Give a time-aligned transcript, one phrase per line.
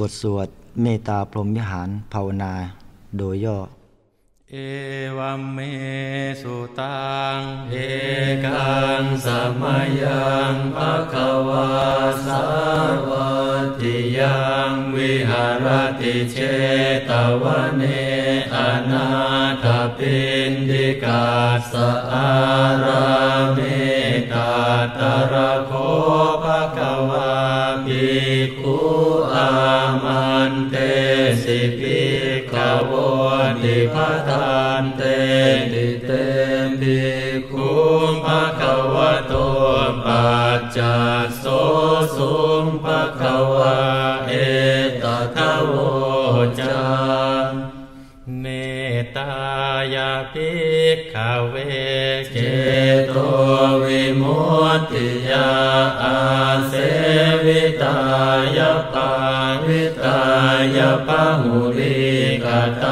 [0.00, 0.48] บทสวด
[0.82, 2.52] เมตตาพรหมวิหารภาวนา
[3.18, 3.58] โดยย่อ
[4.50, 4.54] เอ
[5.18, 5.58] วัมเม
[6.40, 7.76] สุตัง เอ
[8.44, 9.26] กังส
[9.60, 11.68] มยยังภะคะวา
[12.26, 12.44] สา
[13.08, 13.32] วั
[13.80, 15.66] ติยังวิหาร
[16.00, 16.36] ติเช
[17.08, 17.10] ต
[17.42, 17.44] ว
[17.76, 17.82] เน
[18.54, 18.56] อ
[18.90, 19.06] นา
[19.62, 19.64] ถ
[19.96, 20.18] ปิ
[20.50, 21.26] นดิกา
[21.70, 21.74] ส
[22.12, 22.32] อา
[22.84, 23.06] รา
[23.54, 23.58] เม
[24.32, 24.52] ตา
[24.98, 25.00] ต
[25.32, 25.72] ระโค
[26.42, 27.32] ภะคะวา
[27.86, 28.06] ภิ
[28.46, 28.71] กขุ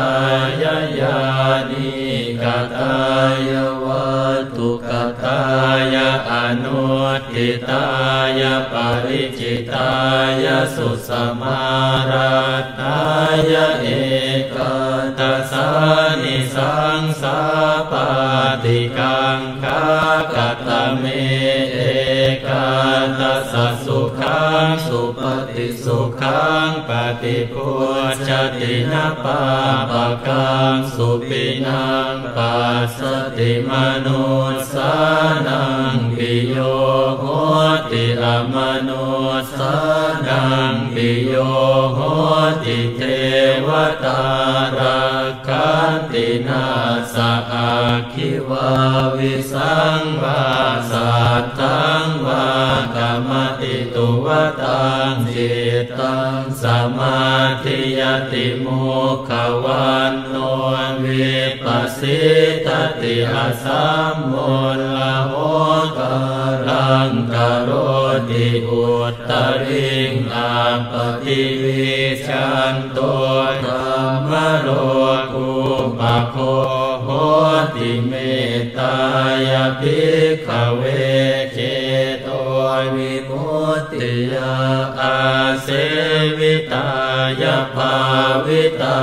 [0.08, 0.10] า
[0.62, 1.18] ยายา
[1.70, 1.90] นิ
[2.42, 2.44] ก
[2.76, 2.94] ตา
[3.48, 4.04] ยาวั
[4.56, 4.90] ตุก
[5.22, 5.40] ตา
[5.94, 6.80] ยาอนุ
[7.32, 7.84] ติตา
[8.40, 9.90] ยาปริจิตา
[10.44, 11.10] ยาสุส
[11.40, 11.60] มา
[12.10, 12.32] รา
[12.78, 12.96] ตา
[13.50, 13.86] ยาเอ
[20.98, 21.04] เม
[21.74, 21.80] เอ
[22.46, 22.68] กา
[23.20, 25.22] ตัสสะสุขังสุป
[25.54, 26.90] ฏิสุขังป
[27.22, 27.68] ฏิพุ
[28.26, 28.28] ช
[28.60, 29.42] ตินาปา
[29.90, 33.00] ปะกังสุปินังปัสส
[33.36, 33.72] ติม
[34.06, 34.24] นุ
[34.72, 34.94] สา
[35.46, 36.58] นังปิโย
[37.18, 37.24] โห
[37.90, 38.56] ติอม
[38.88, 39.06] นุ
[39.56, 39.76] สา
[40.26, 41.34] นังปิโย
[41.94, 42.00] โห
[42.64, 43.02] ติเท
[43.66, 43.68] ว
[44.04, 44.22] ตา
[44.78, 45.09] รา
[46.20, 46.66] ตินา
[47.14, 47.72] สะอา
[48.12, 48.70] คิวา
[49.16, 50.42] วิสังวา
[50.90, 51.10] สั
[51.42, 52.46] ตตังวา
[52.96, 54.26] กรรมติตุว
[54.62, 56.64] ตังจิตตังส
[56.98, 57.20] มา
[57.62, 58.00] ธิย
[58.32, 58.66] ติโม
[59.28, 59.30] ข
[59.64, 60.34] วันโน
[61.04, 62.20] วิปัสสิ
[62.66, 62.68] ต
[63.00, 64.34] ติอาสัมโม
[64.80, 64.82] ล
[65.26, 65.32] โห
[65.98, 66.16] กา
[66.68, 67.70] ลังกโร
[68.30, 69.32] ติอุตต
[69.62, 70.54] ริงอา
[70.90, 70.92] ป
[71.24, 71.94] ฏิวิ
[72.26, 73.72] ชันตัวธร
[74.06, 74.68] รมโล
[75.32, 75.49] กุ
[75.98, 76.36] ปะโค
[77.04, 77.08] โห
[77.74, 78.12] ติเม
[78.76, 78.94] ตา
[79.48, 80.00] ยาภิ
[80.32, 80.82] กขเว
[81.54, 81.58] เจ
[82.22, 82.28] โต
[82.94, 83.48] วิมุ
[83.80, 84.54] ตติยา
[85.00, 85.16] อา
[85.62, 85.68] เส
[86.38, 86.88] วิตา
[87.42, 87.92] ยาภา
[88.46, 88.98] วิตา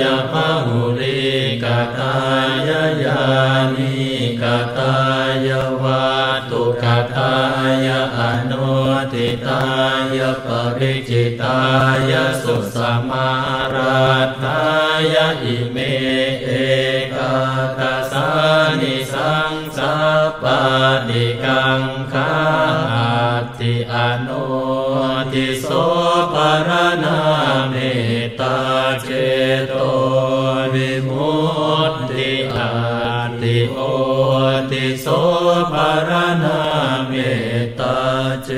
[0.00, 1.22] ยาภาหุลิ
[1.62, 1.64] ก
[1.98, 2.14] ตา
[2.68, 3.22] ยายา
[3.74, 3.94] นิ
[4.40, 4.42] ก
[4.78, 4.94] ตา
[5.46, 6.02] ยาวา
[6.50, 6.84] ตุก
[7.16, 7.32] ตา
[7.86, 8.68] ยาอนุ
[9.12, 9.62] ทิตา
[10.16, 11.58] ยาปริจิตา
[12.10, 12.76] ยาสุส
[13.08, 13.28] มา
[13.74, 13.98] รา
[14.42, 14.77] ตายา
[16.44, 16.50] เอ
[17.14, 17.34] กา
[17.78, 18.28] ทัสา
[18.80, 19.94] นิสังสา
[20.42, 20.60] ปา
[21.08, 22.32] ติกังคา
[23.58, 23.94] ติอ
[24.26, 24.46] นุ
[25.32, 25.68] ทิโส
[26.32, 26.34] ป
[26.68, 26.70] ร
[27.04, 27.20] ณา
[27.70, 27.74] เม
[28.24, 28.58] ตตา
[29.02, 29.10] เจ
[29.68, 29.74] โต
[30.74, 31.36] วิมุ
[31.90, 32.72] ตติอา
[33.42, 33.78] ติโอ
[34.70, 35.06] ติโส
[35.72, 35.74] ป
[36.08, 36.10] ร
[36.44, 36.60] ณา
[37.08, 37.12] เม
[37.62, 37.98] ตตา
[38.44, 38.50] เจ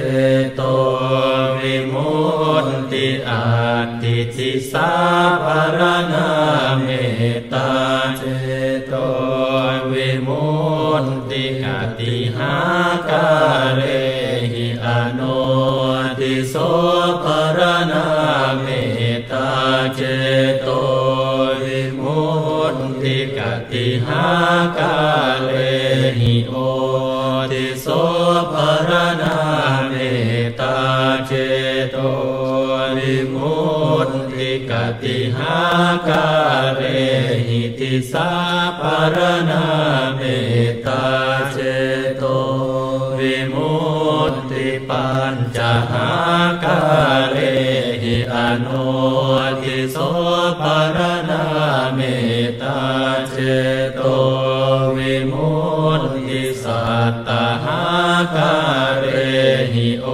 [0.55, 0.61] โต
[1.59, 2.13] วิมุ
[2.65, 3.43] ตติอา
[4.03, 4.91] ติสิสา
[5.45, 5.47] ป
[5.79, 5.81] ร
[6.13, 6.40] ณา
[12.41, 12.59] หา
[13.09, 13.29] คา
[13.75, 13.81] เร
[14.53, 14.87] หิอ
[15.19, 15.41] นุ
[16.19, 16.55] ติโส
[17.25, 17.27] ป
[17.59, 17.61] ร
[17.93, 18.07] ณา
[18.61, 18.67] เม
[19.17, 19.51] ตตา
[19.95, 20.01] เจ
[20.61, 20.69] โต
[21.65, 22.23] วิมุ
[22.75, 23.39] ตติก
[23.71, 24.27] ติหา
[24.77, 24.97] คา
[25.45, 25.51] เร
[26.21, 26.55] หิโอ
[27.53, 27.87] ติโส
[28.53, 28.55] ป
[28.89, 28.91] ร
[29.23, 29.37] ณา
[29.89, 29.95] เม
[30.45, 30.79] ตตา
[31.27, 31.33] เจ
[31.91, 31.97] โต
[32.97, 33.59] วิมุ
[34.09, 35.59] ตติกติหา
[36.09, 36.27] คา
[36.77, 36.83] เร
[37.49, 38.31] หิติสา
[38.81, 38.83] ป
[39.17, 39.19] ร
[39.51, 39.65] ณา
[40.15, 40.21] เม
[40.71, 41.30] ตตา
[45.91, 46.11] หา
[46.63, 46.79] คา
[47.31, 47.37] เร
[48.03, 48.91] หิอนุ
[49.63, 49.97] ติโส
[50.61, 50.63] ป
[50.97, 50.99] ร
[51.31, 51.45] ณา
[51.95, 52.01] เม
[52.47, 52.81] ตตา
[53.31, 53.37] เจ
[53.95, 54.01] โต
[54.97, 55.53] วิมุ
[56.01, 57.29] ตติสัตต
[57.65, 57.83] หา
[58.35, 58.55] คา
[58.99, 59.05] เร
[59.75, 60.07] หิโอ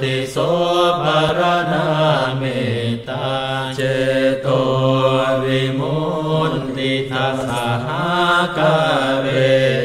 [0.00, 0.36] ติโส
[1.02, 1.04] ป
[1.38, 1.40] ร
[1.72, 1.86] ณา
[2.38, 2.42] เม
[2.90, 3.28] ตตา
[3.76, 3.80] เจ
[4.42, 4.48] โต
[5.44, 5.98] วิมุ
[6.52, 7.50] ตติทัสส
[7.84, 8.04] หา
[8.56, 8.76] คา
[9.20, 9.28] เร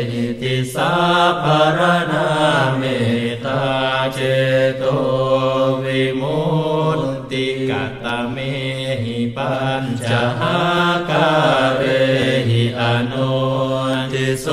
[0.10, 0.92] หิติสา
[1.44, 1.46] ป
[1.78, 1.80] ร
[2.12, 2.31] ณา
[12.92, 13.34] หิอนุ
[14.14, 14.46] ติโส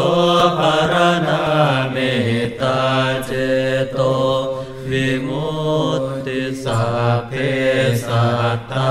[0.58, 0.61] ป
[0.93, 0.94] ร
[1.26, 1.43] ณา
[1.90, 1.96] เม
[2.44, 2.81] ตตา
[3.26, 3.31] เจ
[3.93, 3.99] โต
[4.90, 5.49] วิมุ
[6.00, 6.82] ตติสั
[7.19, 7.32] พเพ
[8.06, 8.90] สัตตา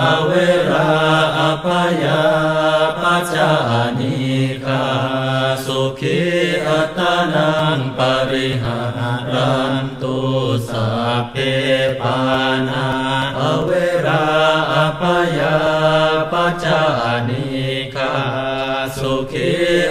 [0.00, 0.32] อเว
[0.70, 0.90] รา
[1.38, 1.66] อภ
[2.02, 2.22] ยา
[3.00, 3.52] ปัจจา
[3.98, 4.16] นิ
[4.66, 4.84] กา
[5.64, 6.20] สุขี
[6.66, 8.00] อัตานังป
[8.30, 8.78] ริหา
[9.32, 10.18] รันตุ
[10.70, 10.88] สั
[11.20, 11.36] พเพ
[12.00, 12.20] ปา
[12.68, 12.86] นา
[13.38, 13.70] อเว
[14.06, 14.26] รา
[14.72, 15.02] อป
[15.38, 15.58] ยา
[16.32, 16.82] ปัจจา
[17.28, 17.46] นิ
[17.94, 18.45] คา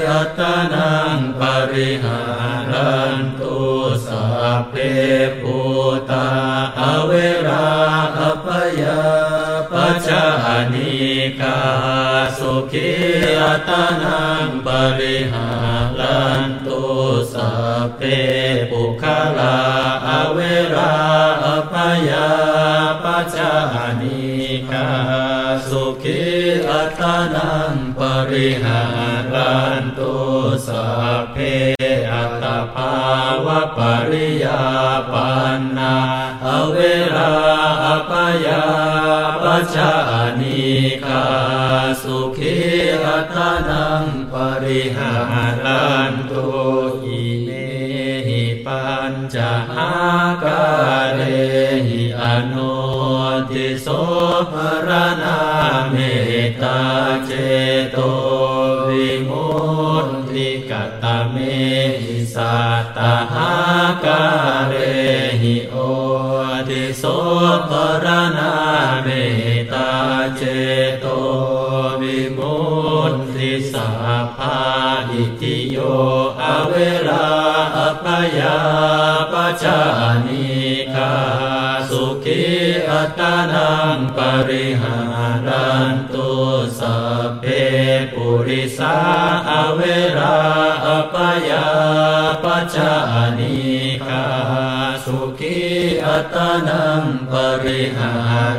[0.09, 0.41] อัต
[0.73, 1.41] นังป
[1.71, 2.19] ริหา
[2.71, 3.59] รันตุ
[4.07, 4.25] สั
[4.59, 4.75] พเพ
[5.41, 5.59] ปุ
[6.09, 6.27] ตา
[6.79, 7.11] อเว
[7.47, 7.69] รา
[8.17, 8.47] อป
[8.81, 9.01] ยา
[9.71, 10.25] ปัจจา
[10.73, 10.95] นิ
[11.41, 11.59] กา
[12.37, 12.91] สุขี
[13.41, 13.71] อัต
[14.03, 14.67] นังป
[14.99, 15.49] ริหา
[15.99, 16.83] รันตุ
[17.33, 17.51] สั
[17.85, 18.01] พเพ
[18.71, 19.03] ปุค
[19.37, 19.57] ลา
[20.07, 20.39] อเว
[20.75, 20.95] รา
[21.45, 21.73] อป
[22.09, 22.29] ยา
[23.03, 23.53] ปัจจา
[24.01, 24.25] นิ
[24.71, 24.89] กา
[25.69, 26.21] สุขี
[26.69, 27.01] อัต
[27.35, 27.75] นัง
[28.31, 28.81] ริหา
[29.33, 30.13] รันตุ
[30.67, 30.85] สั
[31.21, 31.37] พเพ
[32.11, 32.93] อัตภา
[33.45, 33.79] วะป
[34.11, 34.63] ริยา
[35.11, 35.95] ปันนา
[36.45, 36.77] อเว
[37.15, 37.33] รา
[37.85, 38.11] อป
[38.47, 38.65] ยา
[39.41, 39.93] ปัจจา
[40.39, 40.63] นิ
[41.05, 41.25] กา
[42.01, 42.57] สุขี
[43.05, 43.37] อัต
[43.69, 44.03] นัง
[44.33, 45.13] ปริหา
[45.63, 46.13] รัน
[53.51, 53.87] ติโส
[54.51, 54.53] ภ
[54.87, 54.89] ร
[55.23, 55.39] ณา
[55.89, 55.95] เม
[56.45, 56.79] ตตา
[57.25, 57.31] เจ
[57.91, 57.97] โต
[58.89, 59.47] วิมุ
[60.05, 60.71] ตติก
[61.03, 61.35] ตเม
[62.01, 62.99] หิสัตต
[63.33, 63.51] หา
[64.05, 64.23] กา
[64.67, 64.73] เร
[65.41, 65.75] หิโอ
[66.67, 67.03] ติโส
[67.69, 67.71] ภ
[68.05, 68.53] รณา
[69.03, 69.07] เม
[69.57, 69.91] ตตา
[70.37, 70.41] เจ
[70.99, 71.05] โต
[72.01, 72.57] วิมุ
[73.11, 73.89] ตติสั
[74.23, 74.59] พพา
[75.11, 75.77] อิติโย
[76.41, 76.73] อเว
[77.07, 77.29] รา
[77.75, 78.05] อป
[78.37, 78.57] ยา
[79.31, 79.79] ปัจจา
[80.25, 80.45] นิ
[80.93, 81.54] คา
[82.91, 83.21] อัต
[83.53, 84.97] นังปริหา
[85.47, 86.31] รันตุ
[86.79, 86.97] สั
[87.27, 87.45] พเพ
[88.13, 88.95] ปุริสา
[89.49, 89.81] อเว
[90.17, 90.37] รา
[90.85, 91.15] อป
[91.49, 91.67] ยา
[92.43, 92.95] ปัจจา
[93.39, 93.57] นิ
[94.07, 94.25] คา
[95.05, 95.59] สุขี
[96.05, 96.37] อัต
[96.67, 97.33] นังป
[97.63, 98.13] ริหา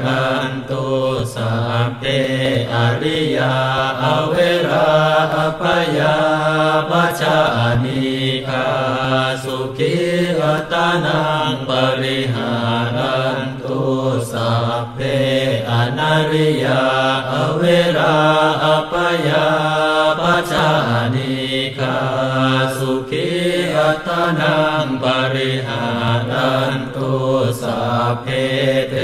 [0.05, 0.87] รันตุ
[1.35, 1.53] สั
[1.87, 2.05] พเพ
[2.75, 3.55] อริยา
[4.03, 4.35] อเว
[4.69, 4.91] รา
[5.35, 5.63] อป
[5.99, 6.17] ยา
[6.91, 7.39] ปัจจา
[7.85, 8.07] นิ
[8.49, 8.69] คา
[9.45, 9.95] สุขี
[10.41, 10.75] อัต
[11.05, 11.71] นังป
[12.01, 12.51] ริหา
[12.97, 13.26] รัน
[16.33, 16.83] ริยา
[17.33, 17.63] อเว
[17.99, 18.19] รา
[18.65, 18.95] อป
[19.29, 19.49] ยา
[20.21, 20.71] ปัจจา
[21.15, 21.37] นิ
[21.79, 21.99] คา
[22.79, 23.29] สุขี
[23.77, 24.09] อัต
[24.39, 25.05] นังป
[25.35, 25.85] ริหา
[26.31, 27.13] รันตุ
[27.61, 27.81] สั
[28.13, 28.27] พเพ
[28.91, 28.95] เท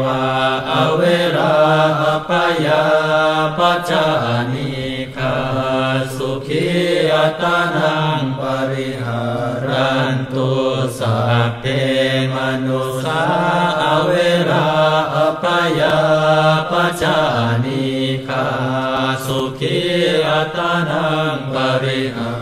[0.00, 0.22] วา
[0.70, 1.02] อเว
[1.36, 1.56] รา
[2.02, 2.30] อป
[2.66, 2.84] ยา
[3.58, 4.08] ปัจจา
[4.52, 4.72] นิ
[5.16, 5.36] คา
[6.16, 6.66] สุขี
[7.14, 7.44] อัต
[7.76, 8.19] นังปริหา
[10.12, 10.50] นตุ
[10.98, 11.16] สั
[11.48, 11.64] พเพ
[12.34, 12.36] ม
[12.66, 13.22] นุสา
[13.82, 14.12] อเว
[14.50, 14.70] รา
[15.14, 15.44] อป
[15.80, 15.98] ยา
[16.70, 17.18] ปัจา
[17.64, 17.88] นิ
[18.28, 18.46] คา
[19.24, 19.78] สุขี
[20.28, 22.32] อัตนังปริหา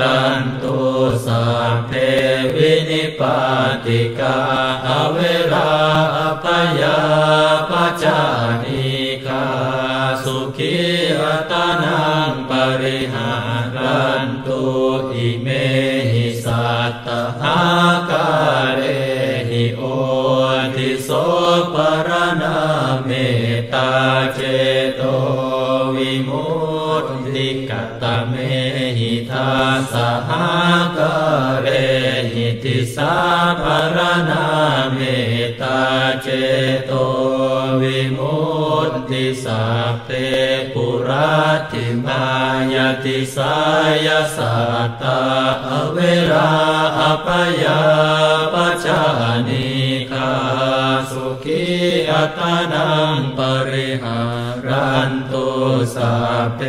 [0.00, 0.78] รันตุ
[1.26, 1.92] สัพเพ
[2.54, 3.38] วินิปา
[3.84, 4.38] ติกา
[4.86, 5.18] อเว
[5.52, 5.72] รา
[6.16, 6.46] อป
[6.80, 6.98] ยา
[7.70, 8.20] ปัจา
[8.64, 8.88] นิ
[9.26, 9.46] คา
[10.24, 10.76] สุขี
[11.20, 11.52] อัต
[11.82, 12.52] นังป
[12.82, 13.47] ริหา
[21.10, 21.14] โส
[21.74, 21.76] ป
[22.08, 22.10] ร
[22.42, 22.58] ณา
[23.04, 23.10] เม
[23.56, 23.90] ตตา
[24.34, 24.40] เจ
[24.96, 25.02] โต
[25.96, 26.48] วิมุ
[27.04, 27.72] ตติก
[28.02, 28.34] ตเม
[28.98, 29.50] หิทา
[29.92, 29.94] ส
[30.28, 30.30] ห
[30.96, 30.98] ก
[31.62, 31.68] เร
[32.34, 33.14] หิติสา
[33.62, 33.64] ป
[33.96, 33.98] ร
[34.30, 34.44] ณา
[34.92, 34.98] เม
[35.44, 35.80] ตตา
[36.22, 36.28] เจ
[36.86, 36.92] โต
[37.80, 38.38] วิมุ
[38.90, 40.08] ตติสัพเพ
[40.72, 41.34] ปุรา
[41.72, 42.24] ติมา
[42.74, 43.56] ยติสา
[44.06, 44.56] ยสั
[44.86, 45.20] ตตา
[45.92, 45.98] เว
[46.32, 46.52] รา
[46.98, 47.28] อป
[47.62, 47.80] ยา
[48.52, 49.02] ปัจา
[49.48, 49.66] นิ
[50.12, 50.47] คา
[51.44, 51.64] ขี
[52.10, 52.40] อัต
[52.72, 53.40] นังป
[53.70, 54.20] ริหา
[54.68, 55.48] รันตุ
[55.94, 56.16] สั
[56.46, 56.60] พเพ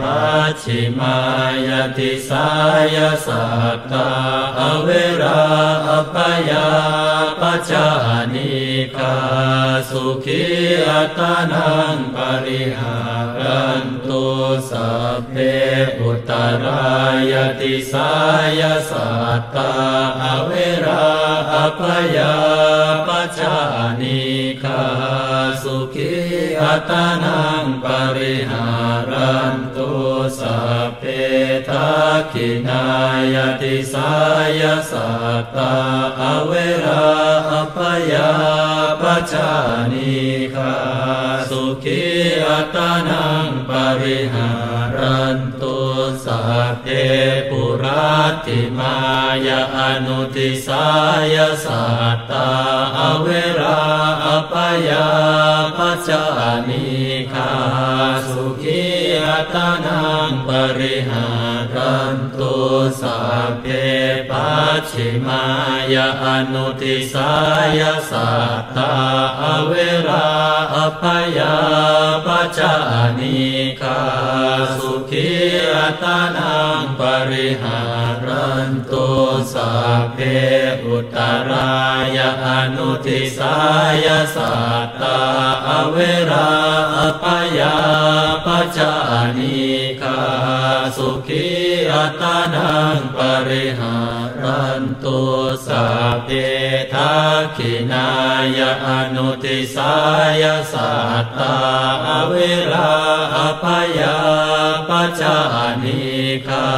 [0.00, 0.20] ปั
[0.62, 1.18] ชิมา
[1.66, 2.48] ยติสา
[2.94, 4.10] ยสัตตา
[4.58, 4.88] อเว
[5.22, 5.42] รา
[5.88, 6.16] อป
[6.50, 6.68] ยา
[7.40, 7.88] ปัจจา
[8.34, 8.52] นิ
[8.98, 9.16] กา
[9.90, 10.42] สุขี
[10.88, 11.20] อัต
[11.52, 12.98] นังปริหา
[13.38, 14.30] รัน ตุ
[14.70, 15.34] สัพเพ
[16.00, 16.32] อุต
[16.64, 16.90] รา
[17.30, 18.12] ยติสา
[18.60, 19.72] ยสัตตา
[20.22, 20.50] อเว
[20.86, 21.08] รา
[21.52, 21.80] อป
[22.16, 22.36] ยา
[23.06, 23.58] ปัจจา
[24.00, 24.22] นิ
[24.62, 24.84] คา
[25.62, 26.14] สุขี
[26.62, 26.92] อัต
[27.24, 28.68] นังปริหา
[29.10, 29.90] รันตุ
[30.38, 31.02] สัพเพ
[31.68, 32.84] ทักขินา
[33.34, 34.12] ยติสา
[34.60, 35.10] ยสั
[35.42, 35.74] ตตา
[36.20, 36.52] อเว
[36.84, 37.06] รา
[37.50, 37.78] อป
[38.12, 38.32] ยา
[39.00, 39.52] ปัจจา
[39.92, 40.16] นิ
[40.54, 40.74] คา
[41.50, 42.01] สุขี
[43.68, 44.71] पारेः
[46.80, 46.86] เพ
[47.50, 48.12] ปุรา
[48.46, 48.94] ติมา
[49.46, 50.86] ยาอนุติสา
[51.34, 51.84] ยสั
[52.16, 52.48] ตตา
[52.98, 53.28] อเว
[53.60, 53.82] รา
[54.24, 54.54] อป
[54.88, 55.08] ยา
[55.76, 56.24] ปัจจา
[56.68, 56.86] นิ
[57.32, 57.52] คา
[58.28, 58.82] สุขี
[59.26, 60.48] อัตนังป
[60.78, 61.26] ริหา
[61.74, 62.56] รันตุ
[63.00, 63.66] สัพเพ
[64.30, 65.44] ปัจฉิมา
[65.94, 67.32] ยาอนุติสา
[67.78, 68.94] ยสัตตา
[69.40, 69.72] อเว
[70.08, 70.28] รา
[70.74, 71.04] อป
[71.38, 71.56] ยา
[72.26, 72.74] ปัจจา
[73.18, 73.38] นิ
[73.80, 74.00] คา
[74.76, 75.28] สุขี
[75.74, 76.04] อัต
[76.36, 77.80] นังงปริหา
[78.26, 79.08] รันตุ
[79.54, 80.18] สัพเพ
[80.84, 81.16] อุต
[81.50, 81.72] รา
[82.16, 83.56] ยาอนุติสา
[84.04, 84.54] ยสั
[84.86, 85.20] ตตา
[85.66, 85.96] อเว
[86.30, 86.52] รา
[87.22, 87.24] ป
[87.58, 87.78] ยา
[88.44, 88.94] ปัจา
[89.38, 89.62] นิ
[90.02, 90.20] คา
[90.96, 91.46] สุขี
[91.92, 93.96] อัตานังปริหา
[94.42, 95.20] รันตุ
[95.66, 96.30] สัพเพ
[96.94, 98.08] ทักขินา
[98.58, 99.94] ยอนุติสา
[100.42, 100.92] ยสั
[101.22, 101.56] ตตา
[102.28, 102.34] เว
[102.72, 102.90] ลา
[103.36, 103.64] อภ
[103.98, 104.18] ยา
[105.20, 105.38] จา
[105.82, 106.02] นิ
[106.48, 106.68] คา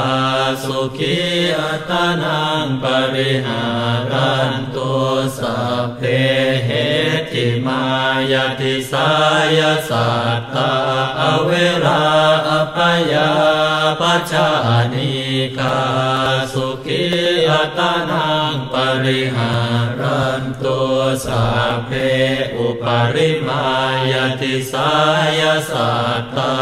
[0.65, 1.17] สุขี
[1.59, 3.65] อัตานังปริหา
[4.11, 4.93] รันตุ
[5.39, 6.03] สัพเพ
[6.65, 6.71] เห
[7.33, 7.83] ติมา
[8.33, 9.11] ยติสา
[9.59, 10.73] ยสัตตา
[11.45, 11.51] เว
[11.85, 12.05] รา
[12.49, 12.77] อภ
[13.13, 13.54] ยา
[14.01, 14.49] ปัจจา
[14.95, 15.13] นิ
[15.59, 15.79] คา
[16.53, 17.05] สุขี
[17.51, 18.75] อัตานังป
[19.05, 19.53] ริหา
[20.01, 20.81] รันตุ
[21.25, 21.91] สัพเพ
[22.57, 22.85] อุป
[23.15, 23.67] ริมา
[24.13, 24.93] ยติสา
[25.41, 26.55] ยสัตตา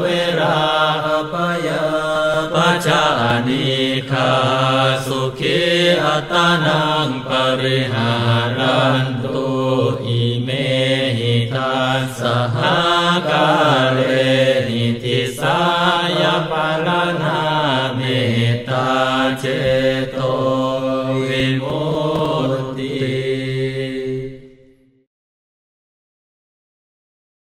[0.00, 0.06] เว
[0.40, 0.60] ลา
[1.06, 1.34] อภ
[1.66, 1.84] ยา
[2.54, 3.04] ปัจจา
[3.48, 3.68] นิ
[4.10, 4.32] คา
[5.06, 5.60] สุขี
[6.04, 7.30] อัตานังป
[7.62, 8.12] ริหา
[8.58, 9.48] รันตุ
[10.06, 10.48] อิเม
[11.16, 12.22] หิตัสส
[12.54, 13.09] หา